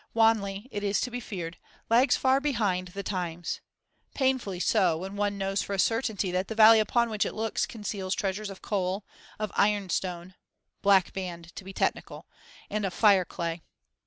[0.15, 1.57] Wanley, it is to be feared,
[1.87, 3.61] lags far behind the times
[4.15, 7.67] painfully so, when one knows for a certainty that the valley upon which it looks
[7.67, 9.05] conceals treasures of coal,
[9.37, 10.33] of ironstone
[10.83, 12.25] blackband, to be technical
[12.67, 13.61] and of fireclay.